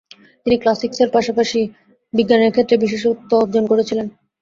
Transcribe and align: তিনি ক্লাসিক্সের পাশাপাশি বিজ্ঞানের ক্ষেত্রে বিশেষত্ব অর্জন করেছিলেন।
তিনি 0.45 0.55
ক্লাসিক্সের 0.59 1.09
পাশাপাশি 1.15 1.59
বিজ্ঞানের 2.13 2.53
ক্ষেত্রে 2.53 2.75
বিশেষত্ব 2.83 3.29
অর্জন 3.41 3.63
করেছিলেন। 3.67 4.07